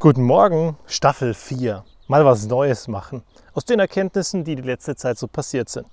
Guten 0.00 0.22
Morgen, 0.22 0.76
Staffel 0.86 1.34
4. 1.34 1.82
Mal 2.06 2.24
was 2.24 2.46
Neues 2.46 2.86
machen. 2.86 3.24
Aus 3.52 3.64
den 3.64 3.80
Erkenntnissen, 3.80 4.44
die 4.44 4.54
die 4.54 4.62
letzte 4.62 4.94
Zeit 4.94 5.18
so 5.18 5.26
passiert 5.26 5.68
sind. 5.68 5.88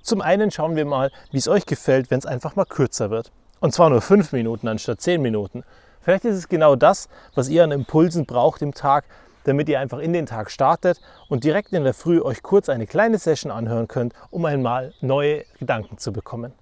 Zum 0.00 0.22
einen 0.22 0.50
schauen 0.50 0.76
wir 0.76 0.86
mal, 0.86 1.10
wie 1.30 1.36
es 1.36 1.46
euch 1.46 1.66
gefällt, 1.66 2.10
wenn 2.10 2.20
es 2.20 2.24
einfach 2.24 2.56
mal 2.56 2.64
kürzer 2.64 3.10
wird. 3.10 3.32
Und 3.60 3.74
zwar 3.74 3.90
nur 3.90 4.00
5 4.00 4.32
Minuten 4.32 4.66
anstatt 4.66 5.02
10 5.02 5.20
Minuten. 5.20 5.62
Vielleicht 6.00 6.24
ist 6.24 6.36
es 6.36 6.48
genau 6.48 6.74
das, 6.74 7.10
was 7.34 7.50
ihr 7.50 7.62
an 7.62 7.70
Impulsen 7.70 8.24
braucht 8.24 8.62
im 8.62 8.72
Tag, 8.72 9.04
damit 9.44 9.68
ihr 9.68 9.78
einfach 9.78 9.98
in 9.98 10.14
den 10.14 10.24
Tag 10.24 10.50
startet 10.50 10.98
und 11.28 11.44
direkt 11.44 11.74
in 11.74 11.84
der 11.84 11.92
Früh 11.92 12.22
euch 12.22 12.42
kurz 12.42 12.70
eine 12.70 12.86
kleine 12.86 13.18
Session 13.18 13.52
anhören 13.52 13.88
könnt, 13.88 14.14
um 14.30 14.46
einmal 14.46 14.94
neue 15.02 15.44
Gedanken 15.58 15.98
zu 15.98 16.14
bekommen. 16.14 16.54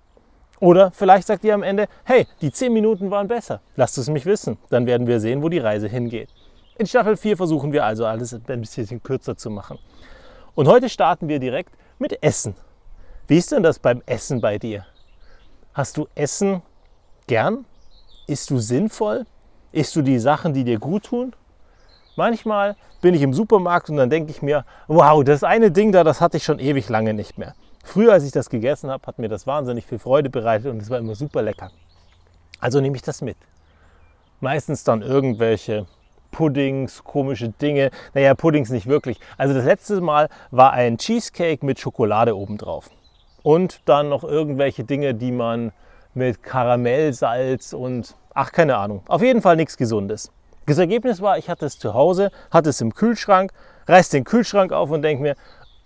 Oder 0.58 0.90
vielleicht 0.90 1.28
sagt 1.28 1.44
ihr 1.44 1.54
am 1.54 1.62
Ende, 1.62 1.86
hey, 2.02 2.26
die 2.40 2.50
10 2.50 2.72
Minuten 2.72 3.12
waren 3.12 3.28
besser. 3.28 3.60
Lasst 3.76 3.98
es 3.98 4.08
mich 4.10 4.26
wissen. 4.26 4.58
Dann 4.68 4.86
werden 4.86 5.06
wir 5.06 5.20
sehen, 5.20 5.44
wo 5.44 5.48
die 5.48 5.60
Reise 5.60 5.86
hingeht. 5.86 6.30
In 6.78 6.86
Staffel 6.86 7.16
4 7.16 7.36
versuchen 7.36 7.72
wir 7.72 7.84
also 7.84 8.06
alles 8.06 8.32
ein 8.32 8.60
bisschen 8.60 9.02
kürzer 9.02 9.36
zu 9.36 9.50
machen. 9.50 9.80
Und 10.54 10.68
heute 10.68 10.88
starten 10.88 11.26
wir 11.26 11.40
direkt 11.40 11.74
mit 11.98 12.22
Essen. 12.22 12.54
Wie 13.26 13.36
ist 13.36 13.50
denn 13.50 13.64
das 13.64 13.80
beim 13.80 14.00
Essen 14.06 14.40
bei 14.40 14.58
dir? 14.58 14.86
Hast 15.74 15.96
du 15.96 16.06
Essen 16.14 16.62
gern? 17.26 17.64
Isst 18.28 18.50
du 18.50 18.58
sinnvoll? 18.58 19.26
Isst 19.72 19.96
du 19.96 20.02
die 20.02 20.20
Sachen, 20.20 20.54
die 20.54 20.62
dir 20.62 20.78
gut 20.78 21.06
tun? 21.06 21.34
Manchmal 22.14 22.76
bin 23.00 23.12
ich 23.12 23.22
im 23.22 23.34
Supermarkt 23.34 23.90
und 23.90 23.96
dann 23.96 24.08
denke 24.08 24.30
ich 24.30 24.40
mir, 24.40 24.64
wow, 24.86 25.24
das 25.24 25.42
eine 25.42 25.72
Ding 25.72 25.90
da, 25.90 26.04
das 26.04 26.20
hatte 26.20 26.36
ich 26.36 26.44
schon 26.44 26.60
ewig 26.60 26.88
lange 26.88 27.12
nicht 27.12 27.38
mehr. 27.38 27.56
Früher, 27.82 28.12
als 28.12 28.22
ich 28.22 28.30
das 28.30 28.50
gegessen 28.50 28.88
habe, 28.88 29.04
hat 29.04 29.18
mir 29.18 29.28
das 29.28 29.48
wahnsinnig 29.48 29.84
viel 29.84 29.98
Freude 29.98 30.30
bereitet 30.30 30.70
und 30.70 30.80
es 30.80 30.90
war 30.90 30.98
immer 30.98 31.16
super 31.16 31.42
lecker. 31.42 31.72
Also 32.60 32.80
nehme 32.80 32.94
ich 32.94 33.02
das 33.02 33.20
mit. 33.20 33.36
Meistens 34.40 34.84
dann 34.84 35.02
irgendwelche 35.02 35.86
Puddings, 36.38 37.02
komische 37.02 37.48
Dinge. 37.48 37.90
Naja, 38.14 38.32
Puddings 38.36 38.70
nicht 38.70 38.86
wirklich. 38.86 39.18
Also 39.38 39.54
das 39.54 39.64
letzte 39.64 40.00
Mal 40.00 40.28
war 40.52 40.72
ein 40.72 40.96
Cheesecake 40.96 41.66
mit 41.66 41.80
Schokolade 41.80 42.36
obendrauf. 42.36 42.90
Und 43.42 43.80
dann 43.86 44.08
noch 44.08 44.22
irgendwelche 44.22 44.84
Dinge, 44.84 45.14
die 45.14 45.32
man 45.32 45.72
mit 46.14 46.44
Karamellsalz 46.44 47.72
und 47.72 48.14
ach, 48.34 48.52
keine 48.52 48.76
Ahnung. 48.76 49.02
Auf 49.08 49.20
jeden 49.20 49.42
Fall 49.42 49.56
nichts 49.56 49.76
Gesundes. 49.76 50.30
Das 50.66 50.78
Ergebnis 50.78 51.20
war, 51.20 51.38
ich 51.38 51.50
hatte 51.50 51.66
es 51.66 51.76
zu 51.76 51.92
Hause, 51.92 52.30
hatte 52.52 52.70
es 52.70 52.80
im 52.80 52.94
Kühlschrank, 52.94 53.50
reiß 53.88 54.10
den 54.10 54.22
Kühlschrank 54.22 54.70
auf 54.70 54.92
und 54.92 55.02
denke 55.02 55.20
mir, 55.20 55.34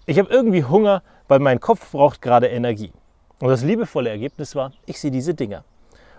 ich 0.05 0.19
habe 0.19 0.29
irgendwie 0.31 0.65
Hunger, 0.65 1.03
weil 1.29 1.39
mein 1.39 1.61
Kopf 1.61 1.93
braucht 1.93 2.21
gerade 2.21 2.49
Energie. 2.49 2.93
Und 3.41 3.49
das 3.49 3.65
liebevolle 3.65 4.11
Ergebnis 4.11 4.55
war, 4.55 4.73
ich 4.85 5.01
sehe 5.01 5.11
diese 5.11 5.33
Dinger. 5.33 5.65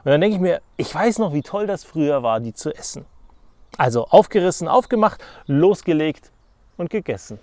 Und 0.03 0.09
dann 0.09 0.22
denke 0.22 0.38
ich 0.38 0.41
mir, 0.41 0.59
ich 0.75 0.94
weiß 0.95 1.19
noch, 1.19 1.33
wie 1.33 1.44
toll 1.44 1.67
das 1.67 1.83
früher 1.83 2.23
war, 2.23 2.39
die 2.39 2.55
zu 2.55 2.75
essen. 2.75 3.05
Also 3.77 4.05
aufgerissen, 4.05 4.67
aufgemacht, 4.67 5.23
losgelegt 5.47 6.31
und 6.77 6.89
gegessen. 6.89 7.39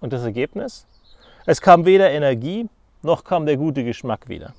Und 0.00 0.12
das 0.12 0.22
Ergebnis? 0.22 0.86
Es 1.46 1.60
kam 1.60 1.84
weder 1.84 2.10
Energie, 2.10 2.68
noch 3.02 3.24
kam 3.24 3.46
der 3.46 3.56
gute 3.56 3.84
Geschmack 3.84 4.28
wieder. 4.28 4.54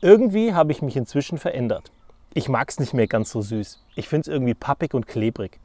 Irgendwie 0.00 0.54
habe 0.54 0.72
ich 0.72 0.80
mich 0.80 0.96
inzwischen 0.96 1.38
verändert. 1.38 1.90
Ich 2.32 2.48
mag 2.48 2.68
es 2.70 2.78
nicht 2.78 2.94
mehr 2.94 3.06
ganz 3.06 3.30
so 3.30 3.42
süß. 3.42 3.84
Ich 3.96 4.08
finde 4.08 4.22
es 4.22 4.28
irgendwie 4.28 4.54
pappig 4.54 4.94
und 4.94 5.06
klebrig. 5.06 5.58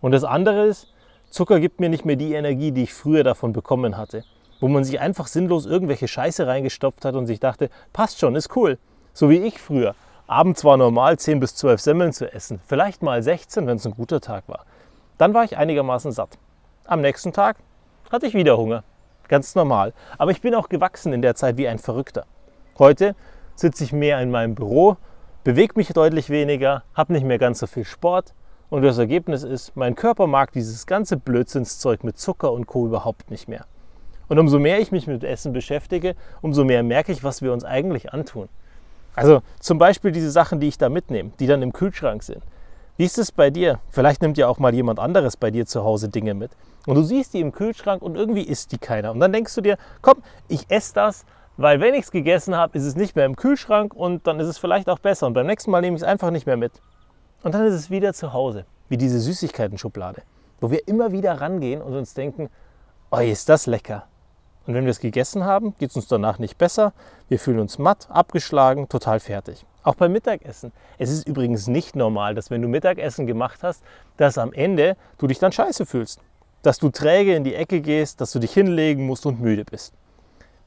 Und 0.00 0.12
das 0.12 0.24
andere 0.24 0.66
ist, 0.66 0.92
Zucker 1.30 1.60
gibt 1.60 1.80
mir 1.80 1.88
nicht 1.88 2.04
mehr 2.04 2.16
die 2.16 2.34
Energie, 2.34 2.72
die 2.72 2.82
ich 2.84 2.94
früher 2.94 3.24
davon 3.24 3.52
bekommen 3.52 3.96
hatte. 3.96 4.24
Wo 4.60 4.68
man 4.68 4.84
sich 4.84 5.00
einfach 5.00 5.26
sinnlos 5.26 5.64
irgendwelche 5.64 6.08
Scheiße 6.08 6.46
reingestopft 6.46 7.04
hat 7.04 7.14
und 7.14 7.26
sich 7.26 7.40
dachte, 7.40 7.70
passt 7.92 8.20
schon, 8.20 8.36
ist 8.36 8.54
cool. 8.56 8.78
So 9.14 9.30
wie 9.30 9.38
ich 9.38 9.58
früher 9.58 9.94
abends 10.30 10.64
war 10.64 10.76
normal 10.76 11.18
10 11.18 11.40
bis 11.40 11.56
12 11.56 11.80
Semmeln 11.80 12.12
zu 12.12 12.32
essen, 12.32 12.60
vielleicht 12.64 13.02
mal 13.02 13.20
16, 13.20 13.66
wenn 13.66 13.76
es 13.76 13.86
ein 13.86 13.94
guter 13.94 14.20
Tag 14.20 14.44
war. 14.46 14.64
Dann 15.18 15.34
war 15.34 15.42
ich 15.42 15.58
einigermaßen 15.58 16.12
satt. 16.12 16.38
Am 16.86 17.00
nächsten 17.00 17.32
Tag 17.32 17.56
hatte 18.10 18.26
ich 18.26 18.34
wieder 18.34 18.56
Hunger. 18.56 18.84
Ganz 19.26 19.56
normal. 19.56 19.92
Aber 20.18 20.30
ich 20.30 20.40
bin 20.40 20.54
auch 20.54 20.68
gewachsen 20.68 21.12
in 21.12 21.20
der 21.20 21.34
Zeit 21.34 21.56
wie 21.56 21.66
ein 21.66 21.78
Verrückter. 21.78 22.26
Heute 22.78 23.16
sitze 23.56 23.82
ich 23.82 23.92
mehr 23.92 24.20
in 24.20 24.30
meinem 24.30 24.54
Büro, 24.54 24.96
bewege 25.42 25.74
mich 25.76 25.88
deutlich 25.92 26.30
weniger, 26.30 26.84
habe 26.94 27.12
nicht 27.12 27.26
mehr 27.26 27.38
ganz 27.38 27.58
so 27.58 27.66
viel 27.66 27.84
Sport 27.84 28.32
und 28.70 28.82
das 28.82 28.98
Ergebnis 28.98 29.42
ist, 29.42 29.76
mein 29.76 29.96
Körper 29.96 30.28
mag 30.28 30.52
dieses 30.52 30.86
ganze 30.86 31.16
Blödsinnszeug 31.16 32.04
mit 32.04 32.18
Zucker 32.18 32.52
und 32.52 32.66
Co. 32.68 32.86
überhaupt 32.86 33.32
nicht 33.32 33.48
mehr. 33.48 33.66
Und 34.28 34.38
umso 34.38 34.60
mehr 34.60 34.78
ich 34.78 34.92
mich 34.92 35.08
mit 35.08 35.24
Essen 35.24 35.52
beschäftige, 35.52 36.14
umso 36.40 36.64
mehr 36.64 36.84
merke 36.84 37.10
ich, 37.10 37.24
was 37.24 37.42
wir 37.42 37.52
uns 37.52 37.64
eigentlich 37.64 38.12
antun. 38.12 38.48
Also 39.14 39.42
zum 39.58 39.78
Beispiel 39.78 40.12
diese 40.12 40.30
Sachen, 40.30 40.60
die 40.60 40.68
ich 40.68 40.78
da 40.78 40.88
mitnehme, 40.88 41.32
die 41.40 41.46
dann 41.46 41.62
im 41.62 41.72
Kühlschrank 41.72 42.22
sind. 42.22 42.42
Wie 42.96 43.04
ist 43.04 43.18
es 43.18 43.32
bei 43.32 43.50
dir? 43.50 43.80
Vielleicht 43.90 44.20
nimmt 44.20 44.36
ja 44.36 44.46
auch 44.46 44.58
mal 44.58 44.74
jemand 44.74 44.98
anderes 44.98 45.36
bei 45.36 45.50
dir 45.50 45.64
zu 45.66 45.84
Hause 45.84 46.08
Dinge 46.08 46.34
mit. 46.34 46.50
Und 46.86 46.96
du 46.96 47.02
siehst 47.02 47.34
die 47.34 47.40
im 47.40 47.52
Kühlschrank 47.52 48.02
und 48.02 48.14
irgendwie 48.14 48.42
isst 48.42 48.72
die 48.72 48.78
keiner. 48.78 49.10
Und 49.10 49.20
dann 49.20 49.32
denkst 49.32 49.54
du 49.54 49.60
dir, 49.60 49.78
komm, 50.02 50.22
ich 50.48 50.66
esse 50.68 50.94
das, 50.94 51.24
weil 51.56 51.80
wenn 51.80 51.94
ich 51.94 52.04
es 52.04 52.10
gegessen 52.10 52.56
habe, 52.56 52.76
ist 52.76 52.84
es 52.84 52.96
nicht 52.96 53.16
mehr 53.16 53.26
im 53.26 53.36
Kühlschrank 53.36 53.94
und 53.94 54.26
dann 54.26 54.38
ist 54.38 54.48
es 54.48 54.58
vielleicht 54.58 54.88
auch 54.88 54.98
besser. 54.98 55.26
Und 55.26 55.34
beim 55.34 55.46
nächsten 55.46 55.70
Mal 55.70 55.80
nehme 55.80 55.96
ich 55.96 56.02
es 56.02 56.08
einfach 56.08 56.30
nicht 56.30 56.46
mehr 56.46 56.56
mit. 56.56 56.72
Und 57.42 57.54
dann 57.54 57.66
ist 57.66 57.74
es 57.74 57.90
wieder 57.90 58.12
zu 58.12 58.32
Hause, 58.32 58.66
wie 58.88 58.96
diese 58.96 59.18
Süßigkeiten-Schublade, 59.18 60.22
wo 60.60 60.70
wir 60.70 60.86
immer 60.86 61.10
wieder 61.12 61.40
rangehen 61.40 61.80
und 61.80 61.94
uns 61.94 62.12
denken, 62.12 62.50
oh, 63.10 63.18
ist 63.18 63.48
das 63.48 63.66
lecker. 63.66 64.09
Und 64.70 64.74
wenn 64.74 64.84
wir 64.84 64.92
es 64.92 65.00
gegessen 65.00 65.42
haben, 65.42 65.74
geht 65.78 65.90
es 65.90 65.96
uns 65.96 66.06
danach 66.06 66.38
nicht 66.38 66.56
besser. 66.56 66.92
Wir 67.28 67.40
fühlen 67.40 67.58
uns 67.58 67.80
matt, 67.80 68.06
abgeschlagen, 68.08 68.88
total 68.88 69.18
fertig. 69.18 69.66
Auch 69.82 69.96
beim 69.96 70.12
Mittagessen. 70.12 70.70
Es 70.96 71.10
ist 71.10 71.26
übrigens 71.26 71.66
nicht 71.66 71.96
normal, 71.96 72.36
dass 72.36 72.52
wenn 72.52 72.62
du 72.62 72.68
Mittagessen 72.68 73.26
gemacht 73.26 73.64
hast, 73.64 73.82
dass 74.16 74.38
am 74.38 74.52
Ende 74.52 74.96
du 75.18 75.26
dich 75.26 75.40
dann 75.40 75.50
scheiße 75.50 75.86
fühlst. 75.86 76.20
Dass 76.62 76.78
du 76.78 76.90
träge 76.90 77.34
in 77.34 77.42
die 77.42 77.56
Ecke 77.56 77.80
gehst, 77.80 78.20
dass 78.20 78.30
du 78.30 78.38
dich 78.38 78.52
hinlegen 78.52 79.06
musst 79.06 79.26
und 79.26 79.40
müde 79.40 79.64
bist. 79.64 79.92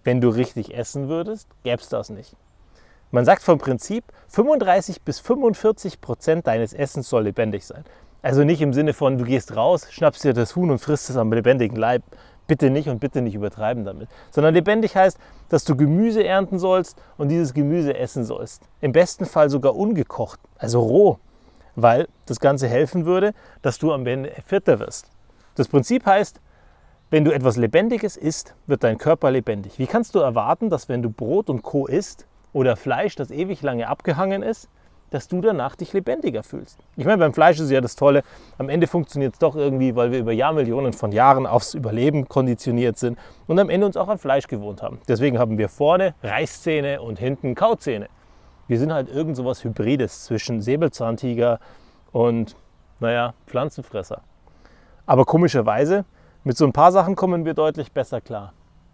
Wenn 0.04 0.20
du 0.20 0.28
richtig 0.28 0.76
essen 0.76 1.08
würdest, 1.08 1.48
gäbe 1.64 1.82
es 1.82 1.88
das 1.88 2.10
nicht. 2.10 2.36
Man 3.10 3.24
sagt 3.24 3.42
vom 3.42 3.58
Prinzip, 3.58 4.04
35 4.28 5.04
bis 5.04 5.22
45 5.22 6.02
Prozent 6.02 6.46
deines 6.46 6.74
Essens 6.74 7.08
soll 7.08 7.24
lebendig 7.24 7.66
sein. 7.66 7.86
Also 8.22 8.44
nicht 8.44 8.62
im 8.62 8.74
Sinne 8.74 8.92
von, 8.92 9.18
du 9.18 9.24
gehst 9.24 9.56
raus, 9.56 9.88
schnappst 9.90 10.26
dir 10.26 10.34
das 10.34 10.58
Huhn 10.58 10.72
und 10.72 10.80
frisst 10.80 11.10
es 11.10 11.16
am 11.16 11.32
lebendigen 11.32 11.78
Leib 11.78 12.04
bitte 12.48 12.70
nicht 12.70 12.90
und 12.90 13.00
bitte 13.00 13.22
nicht 13.22 13.36
übertreiben 13.36 13.86
damit. 13.86 14.10
Sondern 14.32 14.54
lebendig 14.54 14.96
heißt, 14.96 15.18
dass 15.50 15.64
du 15.64 15.76
Gemüse 15.76 16.24
ernten 16.24 16.60
sollst 16.60 17.02
und 17.18 17.30
dieses 17.30 17.54
Gemüse 17.54 17.98
essen 17.98 18.26
sollst. 18.26 18.64
Im 18.82 18.92
besten 18.92 19.26
Fall 19.26 19.50
sogar 19.50 19.76
ungekocht, 19.76 20.40
also 20.58 20.82
roh, 20.82 21.18
weil 21.76 22.08
das 22.26 22.40
Ganze 22.40 22.68
helfen 22.68 23.06
würde, 23.06 23.34
dass 23.62 23.80
du 23.80 23.94
am 23.94 24.06
Ende 24.06 24.32
fitter 24.46 24.80
wirst. 24.80 25.08
Das 25.56 25.68
Prinzip 25.68 26.06
heißt, 26.06 26.40
wenn 27.10 27.26
du 27.26 27.32
etwas 27.32 27.58
Lebendiges 27.58 28.18
isst, 28.18 28.56
wird 28.66 28.84
dein 28.84 28.98
Körper 28.98 29.30
lebendig. 29.30 29.78
Wie 29.78 29.86
kannst 29.86 30.16
du 30.16 30.20
erwarten, 30.20 30.72
dass 30.72 30.90
wenn 30.90 31.04
du 31.04 31.12
Brot 31.12 31.50
und 31.50 31.62
Co. 31.62 31.86
isst 31.86 32.26
oder 32.54 32.76
Fleisch, 32.76 33.16
das 33.16 33.30
ewig 33.30 33.62
lange 33.62 33.88
abgehangen 33.88 34.42
ist, 34.42 34.68
dass 35.14 35.28
du 35.28 35.42
danach 35.42 35.76
dich 35.76 35.94
lebendiger 35.94 36.42
fühlst. 36.42 36.80
Ich 36.98 37.06
meine, 37.06 37.20
beim 37.20 37.34
Fleisch 37.34 37.60
ist 37.60 37.70
ja 37.70 37.82
das 37.82 37.96
Tolle, 37.96 38.24
am 38.58 38.68
Ende 38.68 38.88
funktioniert 38.88 39.34
es 39.34 39.40
doch 39.40 39.56
irgendwie, 39.56 39.96
weil 39.96 40.12
wir 40.12 40.18
über 40.18 40.32
Jahrmillionen 40.32 40.92
von 40.92 41.12
Jahren 41.12 41.46
aufs 41.46 41.76
Überleben 41.76 42.28
konditioniert 42.28 42.98
sind 42.98 43.20
und 43.46 43.60
am 43.60 43.70
Ende 43.70 43.86
uns 43.86 43.96
auch 43.96 44.08
an 44.08 44.18
Fleisch 44.18 44.48
gewohnt 44.48 44.82
haben. 44.82 45.00
Deswegen 45.08 45.38
haben 45.38 45.60
wir 45.60 45.70
vorne 45.70 46.16
Reißzähne 46.24 47.00
und 47.00 47.20
hinten 47.20 47.54
Kauzähne. 47.54 48.08
Wir 48.68 48.80
sind 48.80 48.92
halt 48.92 49.08
irgend 49.08 49.38
so 49.38 49.46
was 49.46 49.64
Hybrides 49.64 50.24
zwischen 50.24 50.62
Säbelzahntiger 50.62 51.60
und, 52.12 52.56
naja, 53.00 53.36
Pflanzenfresser. 53.46 54.22
Aber 55.06 55.26
komischerweise, 55.26 56.06
mit 56.44 56.58
so 56.58 56.66
ein 56.66 56.74
paar 56.74 56.92
Sachen 56.92 57.16
kommen 57.16 57.46
wir 57.46 57.54
deutlich 57.54 57.92
besser 57.92 58.20
klar. 58.20 58.54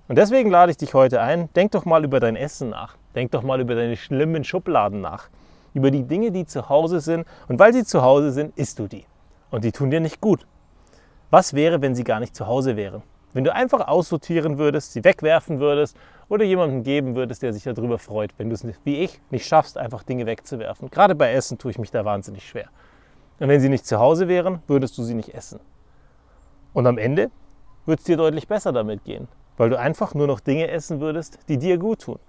Und 0.09 0.18
deswegen 0.18 0.50
lade 0.50 0.72
ich 0.72 0.78
dich 0.78 0.94
heute 0.94 1.22
ein, 1.22 1.47
denk 1.53 1.72
doch 1.72 1.85
mal 1.85 2.03
über 2.03 2.19
dein 2.19 2.35
Essen 2.35 2.72
nach. 2.72 2.96
Denk 3.16 3.31
doch 3.31 3.44
mal 3.44 3.62
über 3.62 3.75
deine 3.75 3.96
schlimmen 3.96 4.44
Schubladen 4.44 5.00
nach 5.00 5.29
über 5.74 5.91
die 5.91 6.03
Dinge, 6.03 6.31
die 6.31 6.46
zu 6.46 6.69
Hause 6.69 7.00
sind. 7.00 7.25
Und 7.47 7.59
weil 7.59 7.74
sie 7.74 7.84
zu 7.84 8.02
Hause 8.02 8.31
sind, 8.31 8.57
isst 8.57 8.80
du 8.80 8.88
die. 8.88 9.06
Und 9.52 9.63
die 9.63 9.72
tun 9.72 9.90
dir 9.90 10.00
nicht 10.00 10.22
gut. 10.22 10.46
Was 11.29 11.53
wäre, 11.53 11.82
wenn 11.82 11.96
sie 11.96 12.03
gar 12.03 12.20
nicht 12.20 12.35
zu 12.35 12.47
Hause 12.47 12.76
wären? 12.76 13.03
Wenn 13.34 13.43
du 13.43 13.53
einfach 13.53 13.88
aussortieren 13.88 14.58
würdest, 14.58 14.93
sie 14.93 15.03
wegwerfen 15.03 15.59
würdest 15.59 15.96
oder 16.29 16.43
jemandem 16.43 16.84
geben 16.84 17.16
würdest, 17.16 17.43
der 17.43 17.53
sich 17.53 17.64
darüber 17.64 17.99
freut, 17.99 18.32
wenn 18.38 18.49
du 18.49 18.55
es 18.55 18.66
wie 18.84 18.97
ich 18.97 19.22
nicht 19.29 19.46
schaffst, 19.46 19.78
einfach 19.78 20.02
Dinge 20.02 20.26
wegzuwerfen. 20.26 20.90
Gerade 20.90 21.14
bei 21.14 21.32
Essen 21.32 21.58
tue 21.59 21.72
ich 21.72 21.78
mich 21.78 21.91
da 21.91 22.03
wahnsinnig 22.05 22.47
schwer. 22.47 22.70
Und 23.40 23.47
wenn 23.47 23.61
sie 23.61 23.70
nicht 23.70 23.85
zu 23.85 23.99
Hause 23.99 24.28
wären, 24.28 24.64
würdest 24.67 24.97
du 24.97 25.03
sie 25.03 25.14
nicht 25.14 25.34
essen. 25.35 25.59
Und 26.73 26.88
am 26.88 26.97
Ende 26.97 27.29
würde 27.85 27.99
es 27.99 28.05
dir 28.05 28.17
deutlich 28.17 28.47
besser 28.47 28.72
damit 28.72 29.03
gehen, 29.03 29.28
weil 29.58 29.70
du 29.70 29.79
einfach 29.79 30.14
nur 30.16 30.28
noch 30.28 30.40
Dinge 30.40 30.67
essen 30.67 30.99
würdest, 30.99 31.40
die 31.47 31.58
dir 31.58 31.78
gut 31.78 32.02
tun. 32.02 32.20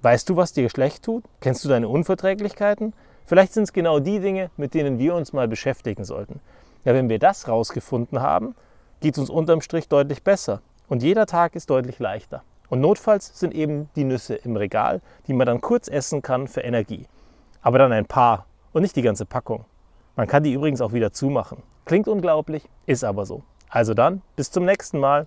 Weißt 0.00 0.28
du, 0.28 0.36
was 0.36 0.52
dir 0.52 0.70
schlecht 0.70 1.02
tut? 1.02 1.24
Kennst 1.40 1.64
du 1.64 1.68
deine 1.68 1.88
Unverträglichkeiten? 1.88 2.92
Vielleicht 3.24 3.52
sind 3.52 3.64
es 3.64 3.72
genau 3.72 3.98
die 3.98 4.20
Dinge, 4.20 4.50
mit 4.56 4.74
denen 4.74 4.98
wir 4.98 5.14
uns 5.14 5.32
mal 5.32 5.48
beschäftigen 5.48 6.04
sollten. 6.04 6.40
Ja, 6.84 6.94
wenn 6.94 7.08
wir 7.08 7.18
das 7.18 7.48
rausgefunden 7.48 8.20
haben, 8.20 8.54
geht 9.00 9.14
es 9.14 9.18
uns 9.18 9.28
unterm 9.28 9.60
Strich 9.60 9.88
deutlich 9.88 10.22
besser. 10.22 10.62
Und 10.88 11.02
jeder 11.02 11.26
Tag 11.26 11.56
ist 11.56 11.68
deutlich 11.68 11.98
leichter. 11.98 12.44
Und 12.68 12.80
notfalls 12.80 13.38
sind 13.38 13.54
eben 13.54 13.88
die 13.96 14.04
Nüsse 14.04 14.36
im 14.36 14.56
Regal, 14.56 15.00
die 15.26 15.32
man 15.32 15.46
dann 15.46 15.60
kurz 15.60 15.88
essen 15.88 16.22
kann 16.22 16.46
für 16.46 16.60
Energie. 16.60 17.06
Aber 17.60 17.78
dann 17.78 17.92
ein 17.92 18.06
paar 18.06 18.46
und 18.72 18.82
nicht 18.82 18.94
die 18.94 19.02
ganze 19.02 19.26
Packung. 19.26 19.64
Man 20.14 20.28
kann 20.28 20.44
die 20.44 20.52
übrigens 20.52 20.80
auch 20.80 20.92
wieder 20.92 21.12
zumachen. 21.12 21.62
Klingt 21.86 22.06
unglaublich, 22.06 22.68
ist 22.86 23.02
aber 23.02 23.26
so. 23.26 23.42
Also 23.68 23.94
dann, 23.94 24.22
bis 24.36 24.50
zum 24.50 24.64
nächsten 24.64 25.00
Mal. 25.00 25.26